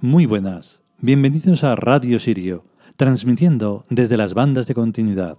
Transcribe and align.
Muy 0.00 0.26
buenas, 0.26 0.80
bienvenidos 1.00 1.64
a 1.64 1.74
Radio 1.74 2.20
Sirio, 2.20 2.64
transmitiendo 2.94 3.84
desde 3.90 4.16
las 4.16 4.32
bandas 4.32 4.68
de 4.68 4.74
continuidad. 4.74 5.38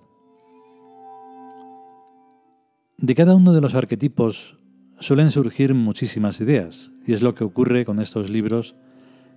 De 2.98 3.16
cada 3.16 3.36
uno 3.36 3.54
de 3.54 3.62
los 3.62 3.74
arquetipos 3.74 4.58
suelen 5.00 5.32
surgir 5.32 5.74
muchísimas 5.74 6.42
ideas, 6.42 6.92
y 7.08 7.14
es 7.14 7.22
lo 7.22 7.36
que 7.36 7.46
ocurre 7.46 7.86
con 7.86 8.02
estos 8.02 8.30
libros 8.30 8.76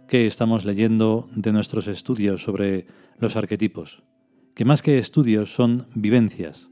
que 0.08 0.26
estamos 0.26 0.64
leyendo 0.64 1.28
de 1.36 1.52
nuestros 1.52 1.86
estudios 1.86 2.42
sobre 2.42 2.88
los 3.20 3.36
arquetipos, 3.36 4.02
que 4.56 4.64
más 4.64 4.82
que 4.82 4.98
estudios 4.98 5.54
son 5.54 5.86
vivencias, 5.95 6.68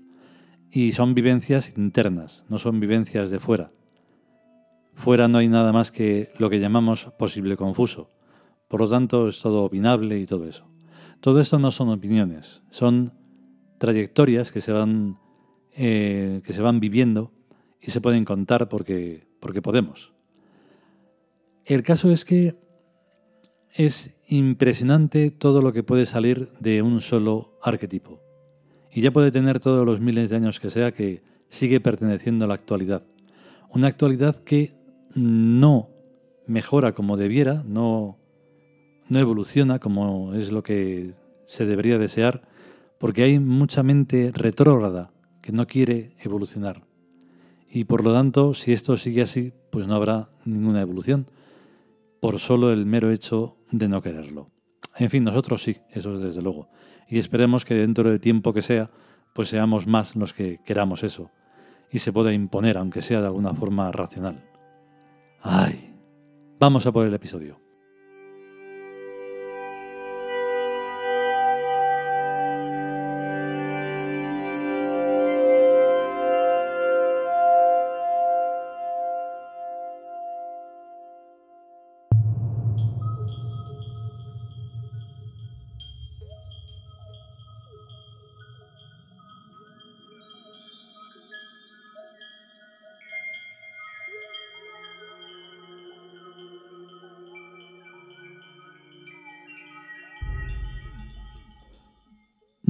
y 0.73 0.91
son 0.91 1.15
vivencias 1.15 1.73
internas, 1.79 2.43
no 2.49 2.59
son 2.59 2.81
vivencias 2.81 3.31
de 3.31 3.39
fuera. 3.39 3.71
Fuera 4.97 5.29
no 5.29 5.39
hay 5.39 5.47
nada 5.47 5.73
más 5.73 5.93
que 5.93 6.33
lo 6.39 6.51
que 6.51 6.59
llamamos 6.59 7.13
posible 7.17 7.57
confuso, 7.57 8.11
por 8.71 8.79
lo 8.79 8.89
tanto 8.89 9.27
es 9.27 9.41
todo 9.41 9.65
opinable 9.65 10.17
y 10.17 10.27
todo 10.27 10.47
eso. 10.47 10.65
Todo 11.19 11.41
esto 11.41 11.59
no 11.59 11.73
son 11.73 11.89
opiniones, 11.89 12.63
son 12.71 13.13
trayectorias 13.79 14.53
que 14.53 14.61
se 14.61 14.71
van, 14.71 15.19
eh, 15.73 16.41
que 16.45 16.53
se 16.53 16.63
van 16.63 16.79
viviendo 16.79 17.33
y 17.81 17.91
se 17.91 18.01
pueden 18.01 18.25
contar 18.25 18.69
porque, 18.69 19.27
porque 19.41 19.61
podemos. 19.61 20.13
El 21.65 21.83
caso 21.83 22.13
es 22.13 22.25
que 22.25 22.55
es 23.75 24.17
impresionante 24.29 25.33
todo 25.33 25.63
lo 25.63 25.73
que 25.73 25.83
puede 25.83 26.07
salir 26.07 26.53
de 26.61 26.81
un 26.83 27.01
solo 27.01 27.59
arquetipo. 27.63 28.21
Y 28.93 29.01
ya 29.01 29.11
puede 29.11 29.33
tener 29.33 29.59
todos 29.59 29.85
los 29.85 29.99
miles 29.99 30.31
de 30.31 30.37
años 30.37 30.61
que 30.61 30.71
sea 30.71 30.93
que 30.93 31.25
sigue 31.49 31.81
perteneciendo 31.81 32.45
a 32.45 32.49
la 32.49 32.55
actualidad. 32.55 33.03
Una 33.71 33.89
actualidad 33.89 34.37
que 34.45 34.77
no 35.17 35.91
mejora 36.47 36.95
como 36.95 37.17
debiera, 37.17 37.65
no, 37.67 38.20
no 39.11 39.19
evoluciona 39.19 39.79
como 39.81 40.35
es 40.35 40.51
lo 40.51 40.63
que 40.63 41.15
se 41.47 41.67
debería 41.67 41.99
desear, 41.99 42.43
porque 42.99 43.25
hay 43.25 43.39
mucha 43.39 43.83
mente 43.83 44.31
retrógrada 44.33 45.11
que 45.43 45.53
no 45.53 45.67
quiere 45.67 46.15
evolucionar. 46.21 46.85
Y 47.69 47.85
por 47.85 48.05
lo 48.05 48.13
tanto, 48.15 48.55
si 48.55 48.73
esto 48.73 48.97
sigue 48.97 49.23
así, 49.23 49.53
pues 49.71 49.87
no 49.87 49.97
habrá 49.97 50.31
ninguna 50.45 50.81
evolución, 50.81 51.27
por 52.21 52.39
solo 52.39 52.73
el 52.73 52.87
mero 52.87 53.11
hecho 53.11 53.57
de 53.71 53.89
no 53.89 54.01
quererlo. 54.01 54.49
En 54.97 55.11
fin, 55.11 55.25
nosotros 55.25 55.63
sí, 55.63 55.79
eso 55.91 56.19
desde 56.19 56.41
luego. 56.41 56.69
Y 57.09 57.19
esperemos 57.19 57.65
que 57.65 57.75
dentro 57.75 58.09
del 58.09 58.21
tiempo 58.21 58.53
que 58.53 58.63
sea, 58.63 58.91
pues 59.35 59.49
seamos 59.49 59.87
más 59.87 60.15
los 60.15 60.33
que 60.33 60.61
queramos 60.65 61.03
eso 61.03 61.31
y 61.91 61.99
se 61.99 62.13
pueda 62.13 62.33
imponer, 62.33 62.79
aunque 62.79 63.03
sea 63.03 63.21
de 63.21 63.27
alguna 63.27 63.55
forma 63.55 63.91
racional. 63.91 64.45
Ay, 65.43 65.95
vamos 66.61 66.87
a 66.87 66.93
por 66.93 67.07
el 67.07 67.15
episodio. 67.15 67.70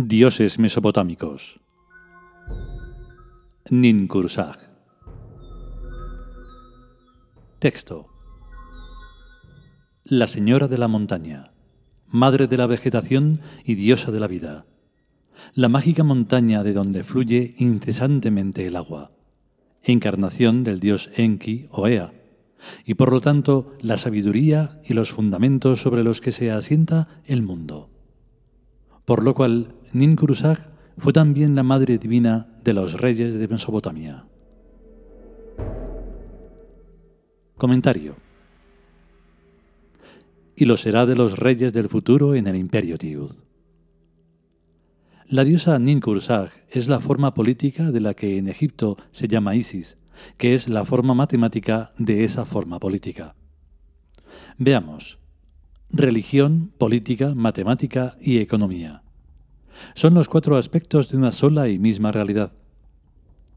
Dioses 0.09 0.59
mesopotámicos. 0.59 1.61
Ninkursag. 3.69 4.56
Texto. 7.59 8.06
La 10.05 10.27
señora 10.27 10.69
de 10.69 10.78
la 10.78 10.88
montaña, 10.88 11.53
madre 12.06 12.47
de 12.47 12.56
la 12.56 12.66
vegetación 12.66 13.43
y 13.62 13.75
diosa 13.75 14.11
de 14.11 14.21
la 14.21 14.27
vida. 14.27 14.65
La 15.53 15.69
mágica 15.69 16.03
montaña 16.03 16.62
de 16.62 16.72
donde 16.72 17.05
fluye 17.05 17.55
incesantemente 17.59 18.67
el 18.67 18.77
agua. 18.77 19.12
Encarnación 19.82 20.65
del 20.65 20.81
dios 20.81 21.11
Enki 21.15 21.67
o 21.71 21.87
Ea, 21.88 22.15
y 22.87 22.94
por 22.94 23.12
lo 23.12 23.21
tanto 23.21 23.75
la 23.82 23.99
sabiduría 23.99 24.81
y 24.82 24.94
los 24.94 25.12
fundamentos 25.12 25.82
sobre 25.82 26.05
los 26.05 26.22
que 26.22 26.32
se 26.32 26.50
asienta 26.50 27.21
el 27.27 27.43
mundo. 27.43 27.91
Por 29.05 29.25
lo 29.25 29.34
cual 29.34 29.75
Ninkurusag 29.93 30.71
fue 30.99 31.12
también 31.12 31.56
la 31.56 31.65
madre 31.65 31.99
divina 31.99 32.47
de 32.62 32.75
los 32.75 33.01
reyes 33.01 33.34
de 33.34 33.49
Mesopotamia. 33.49 34.25
Comentario. 37.56 38.15
Y 40.55 40.65
lo 40.67 40.77
será 40.77 41.06
de 41.06 41.17
los 41.17 41.39
reyes 41.39 41.73
del 41.73 41.89
futuro 41.89 42.34
en 42.34 42.47
el 42.47 42.56
imperio 42.56 42.99
Tiud. 42.99 43.33
La 45.27 45.45
diosa 45.45 45.79
Ninkursag 45.79 46.50
es 46.71 46.87
la 46.87 47.00
forma 47.00 47.34
política 47.34 47.91
de 47.91 48.00
la 48.00 48.15
que 48.15 48.39
en 48.39 48.49
Egipto 48.49 48.97
se 49.11 49.27
llama 49.27 49.56
Isis, 49.56 49.99
que 50.39 50.55
es 50.55 50.69
la 50.69 50.84
forma 50.84 51.15
matemática 51.15 51.93
de 51.99 52.25
esa 52.25 52.45
forma 52.45 52.79
política. 52.79 53.34
Veamos. 54.56 55.19
Religión, 55.91 56.73
política, 56.79 57.34
matemática 57.34 58.17
y 58.21 58.39
economía. 58.39 59.03
Son 59.95 60.15
los 60.15 60.29
cuatro 60.29 60.57
aspectos 60.57 61.09
de 61.09 61.17
una 61.17 61.33
sola 61.33 61.69
y 61.69 61.79
misma 61.79 62.13
realidad. 62.13 62.53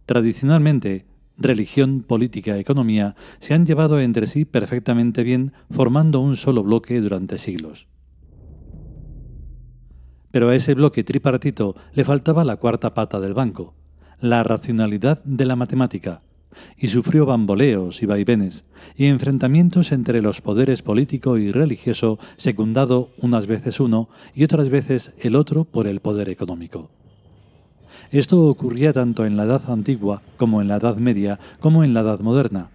Tradicionalmente, 0.06 1.06
religión, 1.38 2.04
política, 2.04 2.58
economía 2.58 3.16
se 3.40 3.54
han 3.54 3.66
llevado 3.66 4.00
entre 4.00 4.28
sí 4.28 4.46
perfectamente 4.46 5.24
bien 5.24 5.54
formando 5.72 6.20
un 6.20 6.36
solo 6.36 6.64
bloque 6.64 7.00
durante 7.02 7.38
siglos. 7.38 7.88
Pero 10.32 10.50
a 10.50 10.56
ese 10.56 10.74
bloque 10.74 11.04
tripartito 11.04 11.76
le 11.94 12.04
faltaba 12.04 12.44
la 12.44 12.58
cuarta 12.58 12.94
pata 12.94 13.20
del 13.20 13.34
banco, 13.34 13.76
la 14.20 14.44
racionalidad 14.44 15.24
de 15.24 15.46
la 15.46 15.56
matemática, 15.56 16.22
y 16.78 16.88
sufrió 16.88 17.26
bamboleos 17.26 18.02
y 18.02 18.06
vaivenes, 18.06 18.66
y 18.96 19.06
enfrentamientos 19.06 19.92
entre 19.92 20.22
los 20.22 20.42
poderes 20.42 20.82
político 20.82 21.38
y 21.38 21.52
religioso, 21.52 22.20
secundado 22.38 23.10
unas 23.18 23.48
veces 23.48 23.80
uno 23.80 24.10
y 24.36 24.44
otras 24.44 24.70
veces 24.70 25.14
el 25.20 25.36
otro 25.36 25.64
por 25.64 25.88
el 25.88 26.00
poder 26.00 26.30
económico. 26.30 26.90
Esto 28.12 28.48
ocurría 28.48 28.94
tanto 28.94 29.26
en 29.26 29.38
la 29.38 29.46
Edad 29.46 29.72
Antigua 29.72 30.22
como 30.38 30.62
en 30.62 30.68
la 30.68 30.78
Edad 30.78 30.98
Media 30.98 31.40
como 31.60 31.84
en 31.84 31.94
la 31.94 32.02
Edad 32.02 32.20
Moderna, 32.20 32.70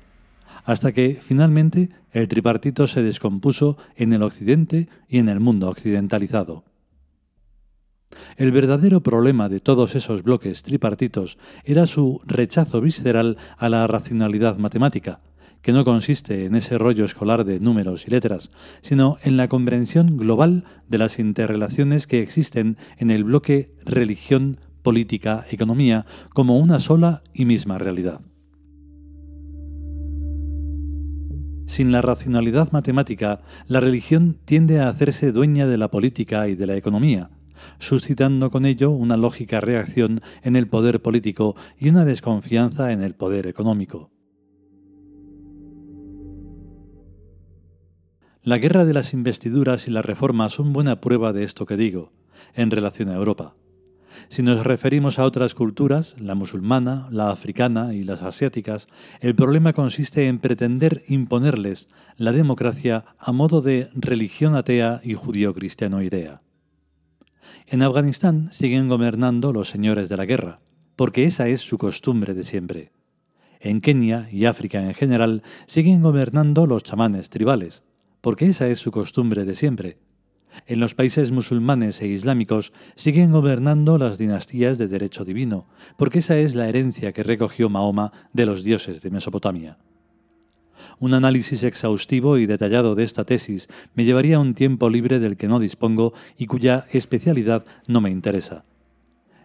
hasta 0.64 0.92
que 0.92 1.18
finalmente 1.22 1.90
el 2.12 2.28
tripartito 2.28 2.86
se 2.86 3.02
descompuso 3.02 3.76
en 3.96 4.12
el 4.12 4.22
Occidente 4.22 4.88
y 5.08 5.18
en 5.18 5.28
el 5.28 5.40
mundo 5.40 5.68
occidentalizado. 5.68 6.64
El 8.36 8.52
verdadero 8.52 9.02
problema 9.02 9.48
de 9.48 9.60
todos 9.60 9.94
esos 9.94 10.22
bloques 10.22 10.62
tripartitos 10.62 11.38
era 11.64 11.86
su 11.86 12.20
rechazo 12.24 12.80
visceral 12.80 13.36
a 13.56 13.68
la 13.68 13.86
racionalidad 13.86 14.58
matemática, 14.58 15.20
que 15.62 15.72
no 15.72 15.84
consiste 15.84 16.44
en 16.44 16.54
ese 16.54 16.78
rollo 16.78 17.04
escolar 17.04 17.44
de 17.44 17.60
números 17.60 18.06
y 18.06 18.10
letras, 18.10 18.50
sino 18.80 19.18
en 19.22 19.36
la 19.36 19.48
comprensión 19.48 20.16
global 20.16 20.64
de 20.88 20.98
las 20.98 21.18
interrelaciones 21.18 22.06
que 22.06 22.22
existen 22.22 22.76
en 22.96 23.10
el 23.10 23.24
bloque 23.24 23.74
religión, 23.84 24.60
política, 24.82 25.44
economía 25.50 26.06
como 26.32 26.58
una 26.58 26.78
sola 26.78 27.22
y 27.34 27.44
misma 27.44 27.78
realidad. 27.78 28.20
Sin 31.66 31.92
la 31.92 32.00
racionalidad 32.00 32.72
matemática, 32.72 33.42
la 33.66 33.80
religión 33.80 34.38
tiende 34.46 34.80
a 34.80 34.88
hacerse 34.88 35.32
dueña 35.32 35.66
de 35.66 35.76
la 35.76 35.90
política 35.90 36.48
y 36.48 36.54
de 36.54 36.66
la 36.66 36.76
economía, 36.76 37.30
suscitando 37.78 38.50
con 38.50 38.66
ello 38.66 38.90
una 38.90 39.16
lógica 39.16 39.60
reacción 39.60 40.20
en 40.42 40.56
el 40.56 40.68
poder 40.68 41.02
político 41.02 41.56
y 41.78 41.88
una 41.88 42.04
desconfianza 42.04 42.92
en 42.92 43.02
el 43.02 43.14
poder 43.14 43.46
económico. 43.46 44.10
La 48.42 48.58
guerra 48.58 48.84
de 48.84 48.94
las 48.94 49.12
investiduras 49.12 49.88
y 49.88 49.90
las 49.90 50.04
reformas 50.04 50.54
son 50.54 50.72
buena 50.72 51.00
prueba 51.00 51.32
de 51.32 51.44
esto 51.44 51.66
que 51.66 51.76
digo, 51.76 52.12
en 52.54 52.70
relación 52.70 53.10
a 53.10 53.14
Europa. 53.14 53.54
Si 54.30 54.42
nos 54.42 54.64
referimos 54.64 55.18
a 55.18 55.24
otras 55.24 55.54
culturas, 55.54 56.14
la 56.18 56.34
musulmana, 56.34 57.08
la 57.10 57.30
africana 57.30 57.94
y 57.94 58.02
las 58.02 58.22
asiáticas, 58.22 58.88
el 59.20 59.34
problema 59.34 59.72
consiste 59.72 60.28
en 60.28 60.38
pretender 60.38 61.02
imponerles 61.08 61.88
la 62.16 62.32
democracia 62.32 63.04
a 63.18 63.32
modo 63.32 63.60
de 63.60 63.90
religión 63.94 64.54
atea 64.54 65.00
y 65.04 65.14
judío-cristiano 65.14 66.02
idea. 66.02 66.42
En 67.66 67.82
Afganistán 67.82 68.48
siguen 68.52 68.88
gobernando 68.88 69.52
los 69.52 69.68
señores 69.68 70.08
de 70.08 70.16
la 70.16 70.26
guerra, 70.26 70.60
porque 70.96 71.24
esa 71.24 71.48
es 71.48 71.60
su 71.60 71.78
costumbre 71.78 72.34
de 72.34 72.44
siempre. 72.44 72.92
En 73.60 73.80
Kenia 73.80 74.28
y 74.30 74.44
África 74.44 74.82
en 74.82 74.94
general 74.94 75.42
siguen 75.66 76.02
gobernando 76.02 76.66
los 76.66 76.82
chamanes 76.82 77.30
tribales, 77.30 77.82
porque 78.20 78.46
esa 78.46 78.68
es 78.68 78.78
su 78.78 78.90
costumbre 78.90 79.44
de 79.44 79.54
siempre. 79.54 79.98
En 80.66 80.80
los 80.80 80.94
países 80.94 81.30
musulmanes 81.30 82.00
e 82.00 82.08
islámicos 82.08 82.72
siguen 82.94 83.32
gobernando 83.32 83.98
las 83.98 84.18
dinastías 84.18 84.78
de 84.78 84.88
derecho 84.88 85.24
divino, 85.24 85.66
porque 85.96 86.20
esa 86.20 86.38
es 86.38 86.54
la 86.54 86.68
herencia 86.68 87.12
que 87.12 87.22
recogió 87.22 87.68
Mahoma 87.68 88.12
de 88.32 88.46
los 88.46 88.64
dioses 88.64 89.02
de 89.02 89.10
Mesopotamia. 89.10 89.78
Un 90.98 91.14
análisis 91.14 91.62
exhaustivo 91.62 92.38
y 92.38 92.46
detallado 92.46 92.94
de 92.94 93.04
esta 93.04 93.24
tesis 93.24 93.68
me 93.94 94.04
llevaría 94.04 94.38
un 94.38 94.54
tiempo 94.54 94.90
libre 94.90 95.18
del 95.18 95.36
que 95.36 95.48
no 95.48 95.58
dispongo 95.58 96.14
y 96.36 96.46
cuya 96.46 96.86
especialidad 96.92 97.64
no 97.86 98.00
me 98.00 98.10
interesa. 98.10 98.64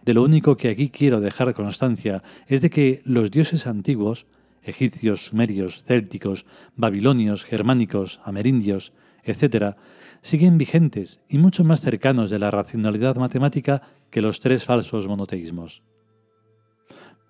De 0.04 0.14
lo 0.14 0.22
único 0.22 0.56
que 0.56 0.68
aquí 0.68 0.90
quiero 0.90 1.20
dejar 1.20 1.54
constancia 1.54 2.22
es 2.46 2.60
de 2.60 2.70
que 2.70 3.00
los 3.04 3.30
dioses 3.30 3.66
antiguos, 3.66 4.26
egipcios, 4.62 5.26
sumerios, 5.26 5.84
célticos, 5.84 6.44
babilonios, 6.76 7.44
germánicos, 7.44 8.20
amerindios, 8.24 8.92
etc., 9.24 9.76
siguen 10.20 10.58
vigentes 10.58 11.20
y 11.28 11.38
mucho 11.38 11.64
más 11.64 11.80
cercanos 11.80 12.30
de 12.30 12.38
la 12.38 12.50
racionalidad 12.50 13.16
matemática 13.16 13.82
que 14.10 14.22
los 14.22 14.40
tres 14.40 14.64
falsos 14.64 15.06
monoteísmos. 15.06 15.82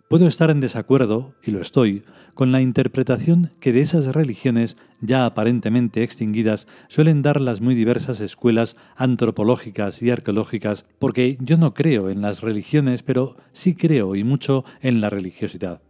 Puedo 0.09 0.29
estar 0.29 0.51
en 0.51 0.61
desacuerdo, 0.61 1.35
y 1.43 1.51
lo 1.51 1.62
estoy, 1.62 2.05
con 2.35 2.53
la 2.53 2.61
interpretación 2.61 3.53
que 3.59 3.73
de 3.73 3.81
esas 3.81 4.06
religiones 4.06 4.77
ya 5.01 5.25
aparentemente 5.25 6.03
extinguidas 6.03 6.67
suelen 6.89 7.23
dar 7.23 7.41
las 7.41 7.62
muy 7.62 7.75
diversas 7.75 8.21
escuelas 8.21 8.77
antropológicas 8.97 10.03
y 10.03 10.11
arqueológicas, 10.11 10.85
porque 10.99 11.39
yo 11.41 11.56
no 11.56 11.73
creo 11.73 12.11
en 12.11 12.21
las 12.21 12.43
religiones, 12.43 13.03
pero 13.03 13.39
sí 13.53 13.75
creo 13.75 14.15
y 14.15 14.25
mucho 14.25 14.65
en 14.83 15.01
la 15.01 15.09
religiosidad. 15.09 15.81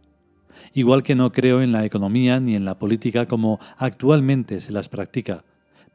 Igual 0.73 1.03
que 1.03 1.15
no 1.15 1.33
creo 1.33 1.61
en 1.61 1.73
la 1.73 1.85
economía 1.85 2.39
ni 2.39 2.55
en 2.55 2.63
la 2.63 2.79
política 2.79 3.25
como 3.25 3.59
actualmente 3.77 4.61
se 4.61 4.71
las 4.71 4.87
practica, 4.87 5.43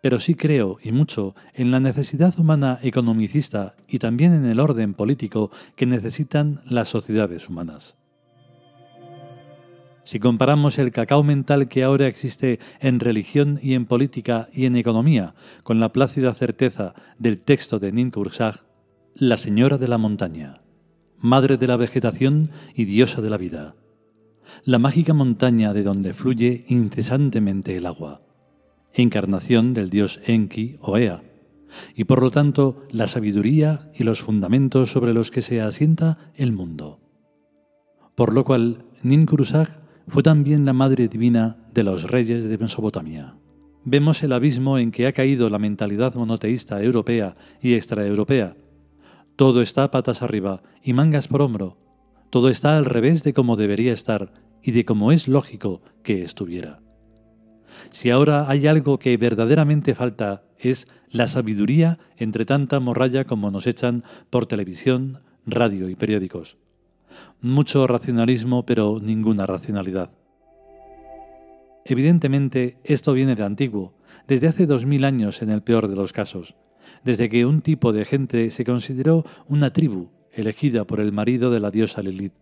pero 0.03 0.21
sí 0.21 0.35
creo 0.35 0.79
y 0.83 0.93
mucho 0.93 1.35
en 1.55 1.71
la 1.71 1.81
necesidad 1.81 2.39
humana 2.39 2.81
economicista 2.83 3.77
y 3.89 3.99
también 3.99 4.35
en 4.35 4.45
el 4.45 4.61
orden 4.61 4.93
político 4.93 5.51
que 5.75 5.87
necesitan 5.87 6.61
las 6.67 6.91
sociedades 6.91 7.49
humanas. 7.49 7.97
Si 10.05 10.19
comparamos 10.19 10.79
el 10.79 10.93
cacao 10.93 11.23
mental 11.23 11.69
que 11.69 11.83
ahora 11.83 12.07
existe 12.07 12.59
en 12.81 13.01
religión 13.01 13.59
y 13.63 13.75
en 13.75 13.87
política 13.87 14.49
y 14.53 14.67
en 14.67 14.77
economía 14.77 15.35
con 15.63 15.81
la 15.81 15.93
plácida 15.93 16.35
certeza 16.35 16.95
del 17.19 17.39
texto 17.39 17.79
de 17.79 17.93
Ninkursag, 17.93 18.65
la 19.15 19.37
señora 19.37 19.77
de 19.79 19.89
la 19.89 19.99
montaña, 19.99 20.63
madre 21.19 21.57
de 21.59 21.67
la 21.67 21.77
vegetación 21.77 22.51
y 22.75 22.87
diosa 22.87 23.21
de 23.21 23.31
la 23.31 23.37
vida, 23.37 23.75
la 24.65 24.79
mágica 24.79 25.15
montaña 25.15 25.73
de 25.75 25.83
donde 25.83 26.15
fluye 26.15 26.65
incesantemente 26.69 27.77
el 27.77 27.87
agua, 27.87 28.23
encarnación 28.93 29.75
del 29.75 29.91
dios 29.91 30.21
Enki 30.27 30.77
o 30.81 30.97
Ea, 30.97 31.23
y 31.95 32.05
por 32.05 32.23
lo 32.23 32.31
tanto 32.31 32.85
la 32.91 33.07
sabiduría 33.07 33.91
y 33.95 34.05
los 34.05 34.23
fundamentos 34.23 34.91
sobre 34.91 35.15
los 35.15 35.31
que 35.31 35.43
se 35.43 35.61
asienta 35.61 36.33
el 36.35 36.53
mundo. 36.53 37.01
Por 38.15 38.35
lo 38.35 38.45
cual, 38.45 38.85
Ninkursag 39.03 39.80
fue 40.11 40.25
también 40.25 40.65
la 40.65 40.73
madre 40.73 41.07
divina 41.07 41.57
de 41.73 41.85
los 41.85 42.03
reyes 42.03 42.49
de 42.49 42.59
Mesopotamia. 42.59 43.37
Vemos 43.85 44.23
el 44.25 44.33
abismo 44.33 44.77
en 44.77 44.91
que 44.91 45.07
ha 45.07 45.13
caído 45.13 45.49
la 45.49 45.61
mentalidad 45.61 46.15
monoteísta 46.17 46.83
europea 46.83 47.37
y 47.63 47.75
extraeuropea. 47.75 48.57
Todo 49.37 49.63
está 49.63 49.91
patas 49.93 50.23
arriba 50.23 50.63
y 50.83 50.95
mangas 50.95 51.29
por 51.29 51.43
hombro. 51.43 51.79
Todo 52.29 52.49
está 52.49 52.77
al 52.77 52.87
revés 52.87 53.23
de 53.23 53.33
como 53.33 53.55
debería 53.55 53.93
estar 53.93 54.33
y 54.63 54.73
de 54.73 54.85
como 54.85 55.13
es 55.13 55.29
lógico 55.29 55.81
que 56.03 56.25
estuviera. 56.25 56.81
Si 57.91 58.11
ahora 58.11 58.51
hay 58.51 58.67
algo 58.67 58.99
que 58.99 59.17
verdaderamente 59.17 59.95
falta 59.95 60.43
es 60.59 60.89
la 61.09 61.29
sabiduría 61.29 62.01
entre 62.17 62.45
tanta 62.45 62.81
morralla 62.81 63.25
como 63.25 63.53
nos 63.53 63.69
echan 63.69 64.03
por 64.29 64.47
televisión, 64.47 65.21
radio 65.47 65.89
y 65.89 65.95
periódicos 65.95 66.59
mucho 67.41 67.87
racionalismo 67.87 68.65
pero 68.67 68.99
ninguna 69.01 69.47
racionalidad. 69.47 70.11
Evidentemente, 71.85 72.77
esto 72.85 73.13
viene 73.13 73.35
de 73.35 73.43
antiguo, 73.43 73.95
desde 74.29 74.49
hace 74.49 74.67
dos 74.67 74.87
mil 74.87 75.05
años 75.05 75.43
en 75.43 75.51
el 75.51 75.63
peor 75.63 75.89
de 75.89 75.97
los 75.97 76.13
casos, 76.13 76.55
desde 77.05 77.29
que 77.29 77.47
un 77.47 77.63
tipo 77.63 77.93
de 77.93 78.05
gente 78.05 78.51
se 78.51 78.65
consideró 78.65 79.25
una 79.49 79.73
tribu 79.73 80.11
elegida 80.33 80.87
por 80.87 81.01
el 81.01 81.13
marido 81.13 81.51
de 81.51 81.61
la 81.61 81.71
diosa 81.71 82.03
Lilith, 82.03 82.35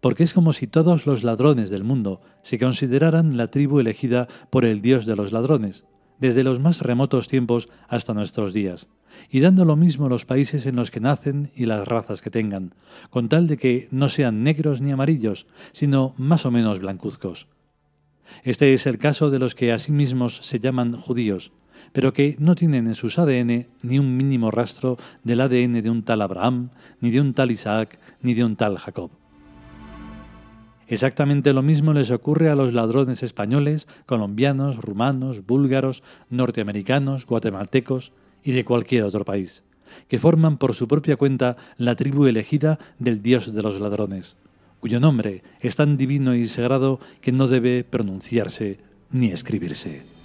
porque 0.00 0.22
es 0.22 0.32
como 0.32 0.52
si 0.52 0.66
todos 0.66 1.06
los 1.06 1.22
ladrones 1.24 1.68
del 1.70 1.84
mundo 1.84 2.20
se 2.42 2.58
consideraran 2.58 3.36
la 3.36 3.48
tribu 3.48 3.80
elegida 3.80 4.28
por 4.50 4.64
el 4.64 4.80
dios 4.80 5.04
de 5.04 5.16
los 5.16 5.32
ladrones, 5.32 5.84
desde 6.18 6.44
los 6.44 6.60
más 6.60 6.82
remotos 6.82 7.28
tiempos 7.28 7.68
hasta 7.88 8.14
nuestros 8.14 8.52
días 8.52 8.88
y 9.30 9.40
dando 9.40 9.64
lo 9.64 9.76
mismo 9.76 10.08
los 10.08 10.24
países 10.24 10.66
en 10.66 10.76
los 10.76 10.90
que 10.90 11.00
nacen 11.00 11.50
y 11.54 11.66
las 11.66 11.86
razas 11.86 12.22
que 12.22 12.30
tengan, 12.30 12.74
con 13.10 13.28
tal 13.28 13.46
de 13.46 13.56
que 13.56 13.88
no 13.90 14.08
sean 14.08 14.42
negros 14.42 14.80
ni 14.80 14.92
amarillos, 14.92 15.46
sino 15.72 16.14
más 16.16 16.46
o 16.46 16.50
menos 16.50 16.78
blancuzcos. 16.78 17.46
Este 18.44 18.74
es 18.74 18.86
el 18.86 18.98
caso 18.98 19.30
de 19.30 19.38
los 19.38 19.54
que 19.54 19.72
a 19.72 19.78
sí 19.78 19.92
mismos 19.92 20.40
se 20.42 20.60
llaman 20.60 20.96
judíos, 20.96 21.52
pero 21.92 22.12
que 22.12 22.36
no 22.38 22.54
tienen 22.54 22.86
en 22.86 22.94
sus 22.94 23.18
ADN 23.18 23.66
ni 23.82 23.98
un 23.98 24.16
mínimo 24.16 24.50
rastro 24.50 24.96
del 25.24 25.40
ADN 25.40 25.82
de 25.82 25.90
un 25.90 26.02
tal 26.02 26.22
Abraham, 26.22 26.70
ni 27.00 27.10
de 27.10 27.20
un 27.20 27.34
tal 27.34 27.50
Isaac, 27.50 27.98
ni 28.22 28.34
de 28.34 28.44
un 28.44 28.56
tal 28.56 28.78
Jacob. 28.78 29.10
Exactamente 30.90 31.52
lo 31.52 31.62
mismo 31.62 31.92
les 31.92 32.10
ocurre 32.10 32.50
a 32.50 32.56
los 32.56 32.72
ladrones 32.72 33.22
españoles, 33.22 33.86
colombianos, 34.06 34.76
rumanos, 34.76 35.46
búlgaros, 35.46 36.02
norteamericanos, 36.30 37.26
guatemaltecos, 37.26 38.12
y 38.44 38.52
de 38.52 38.64
cualquier 38.64 39.04
otro 39.04 39.24
país, 39.24 39.62
que 40.08 40.18
forman 40.18 40.58
por 40.58 40.74
su 40.74 40.88
propia 40.88 41.16
cuenta 41.16 41.56
la 41.76 41.96
tribu 41.96 42.26
elegida 42.26 42.78
del 42.98 43.22
dios 43.22 43.54
de 43.54 43.62
los 43.62 43.80
ladrones, 43.80 44.36
cuyo 44.80 45.00
nombre 45.00 45.42
es 45.60 45.76
tan 45.76 45.96
divino 45.96 46.34
y 46.34 46.48
sagrado 46.48 47.00
que 47.20 47.32
no 47.32 47.48
debe 47.48 47.84
pronunciarse 47.84 48.78
ni 49.10 49.28
escribirse. 49.28 50.19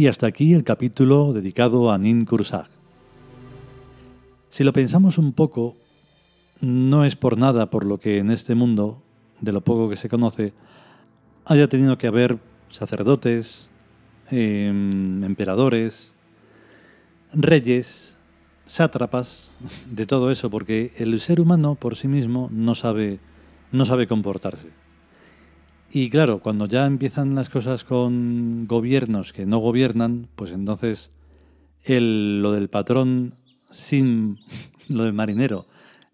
Y 0.00 0.06
hasta 0.06 0.26
aquí 0.26 0.54
el 0.54 0.64
capítulo 0.64 1.34
dedicado 1.34 1.90
a 1.90 1.98
Nin 1.98 2.24
Kursag. 2.24 2.68
Si 4.48 4.64
lo 4.64 4.72
pensamos 4.72 5.18
un 5.18 5.34
poco, 5.34 5.76
no 6.62 7.04
es 7.04 7.16
por 7.16 7.36
nada 7.36 7.68
por 7.68 7.84
lo 7.84 8.00
que 8.00 8.16
en 8.16 8.30
este 8.30 8.54
mundo, 8.54 9.02
de 9.42 9.52
lo 9.52 9.60
poco 9.60 9.90
que 9.90 9.98
se 9.98 10.08
conoce, 10.08 10.54
haya 11.44 11.68
tenido 11.68 11.98
que 11.98 12.06
haber 12.06 12.38
sacerdotes, 12.70 13.68
em, 14.30 15.22
emperadores, 15.22 16.14
reyes, 17.34 18.16
sátrapas, 18.64 19.50
de 19.84 20.06
todo 20.06 20.30
eso, 20.30 20.48
porque 20.48 20.94
el 20.96 21.20
ser 21.20 21.42
humano 21.42 21.74
por 21.74 21.94
sí 21.94 22.08
mismo 22.08 22.48
no 22.50 22.74
sabe, 22.74 23.18
no 23.70 23.84
sabe 23.84 24.06
comportarse. 24.06 24.68
Y 25.92 26.08
claro, 26.08 26.40
cuando 26.40 26.66
ya 26.66 26.86
empiezan 26.86 27.34
las 27.34 27.50
cosas 27.50 27.84
con 27.84 28.66
gobiernos 28.66 29.32
que 29.32 29.46
no 29.46 29.58
gobiernan, 29.58 30.28
pues 30.36 30.52
entonces 30.52 31.10
el, 31.84 32.42
lo 32.42 32.52
del 32.52 32.68
patrón 32.68 33.34
sin 33.70 34.38
lo 34.88 35.04
del 35.04 35.12
marinero 35.12 35.66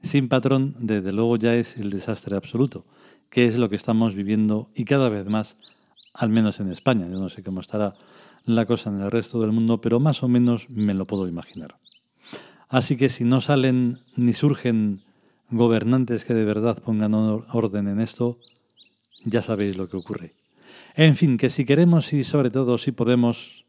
sin 0.06 0.28
patrón, 0.28 0.74
desde 0.78 1.12
luego 1.12 1.36
ya 1.36 1.54
es 1.54 1.76
el 1.76 1.90
desastre 1.90 2.36
absoluto, 2.36 2.84
que 3.28 3.46
es 3.46 3.58
lo 3.58 3.68
que 3.68 3.76
estamos 3.76 4.14
viviendo 4.14 4.70
y 4.74 4.84
cada 4.84 5.08
vez 5.08 5.26
más, 5.26 5.58
al 6.14 6.30
menos 6.30 6.60
en 6.60 6.70
España. 6.70 7.06
Yo 7.08 7.18
no 7.18 7.28
sé 7.28 7.42
cómo 7.42 7.60
estará 7.60 7.94
la 8.44 8.64
cosa 8.64 8.90
en 8.90 9.00
el 9.00 9.10
resto 9.10 9.40
del 9.40 9.52
mundo, 9.52 9.80
pero 9.80 10.00
más 10.00 10.22
o 10.22 10.28
menos 10.28 10.70
me 10.70 10.94
lo 10.94 11.06
puedo 11.06 11.28
imaginar. 11.28 11.70
Así 12.68 12.96
que 12.96 13.08
si 13.08 13.24
no 13.24 13.40
salen 13.40 13.98
ni 14.16 14.32
surgen 14.32 15.02
gobernantes 15.50 16.24
que 16.24 16.34
de 16.34 16.44
verdad 16.44 16.82
pongan 16.82 17.14
orden 17.14 17.88
en 17.88 18.00
esto, 18.00 18.38
ya 19.26 19.42
sabéis 19.42 19.76
lo 19.76 19.86
que 19.88 19.96
ocurre. 19.98 20.34
En 20.94 21.16
fin, 21.16 21.36
que 21.36 21.50
si 21.50 21.66
queremos 21.66 22.12
y 22.12 22.24
sobre 22.24 22.50
todo 22.50 22.78
si 22.78 22.92
podemos... 22.92 23.66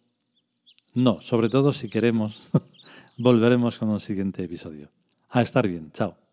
No, 0.93 1.21
sobre 1.21 1.49
todo 1.49 1.73
si 1.73 1.89
queremos, 1.89 2.49
volveremos 3.17 3.77
con 3.77 3.89
un 3.89 3.99
siguiente 3.99 4.43
episodio. 4.43 4.89
A 5.29 5.41
estar 5.41 5.67
bien, 5.67 5.91
chao. 5.91 6.26